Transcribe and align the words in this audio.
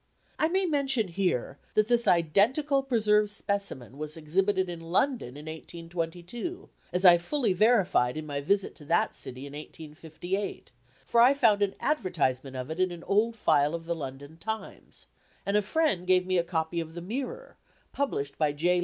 I 0.39 0.47
may 0.47 0.65
mention 0.65 1.09
here 1.09 1.59
that 1.75 1.87
this 1.87 2.07
identical 2.07 2.81
preserved 2.81 3.29
specimen 3.29 3.99
was 3.99 4.17
exhibited 4.17 4.67
in 4.67 4.79
London 4.81 5.37
in 5.37 5.45
1822, 5.45 6.71
as 6.91 7.05
I 7.05 7.19
fully 7.19 7.53
verified 7.53 8.17
in 8.17 8.25
my 8.25 8.41
visit 8.41 8.73
to 8.77 8.85
that 8.85 9.13
city 9.13 9.45
in 9.45 9.53
1858, 9.53 10.71
for 11.05 11.21
I 11.21 11.35
found 11.35 11.61
an 11.61 11.75
advertisement 11.79 12.55
of 12.55 12.71
it 12.71 12.79
in 12.79 12.91
an 12.91 13.03
old 13.03 13.35
file 13.35 13.75
of 13.75 13.85
the 13.85 13.93
London 13.95 14.37
Times, 14.37 15.05
and 15.45 15.55
a 15.55 15.61
friend 15.61 16.07
gave 16.07 16.25
me 16.25 16.39
a 16.39 16.43
copy 16.43 16.79
of 16.79 16.95
the 16.95 17.01
Mirror, 17.03 17.57
published 17.91 18.39
by 18.39 18.53
J. 18.53 18.79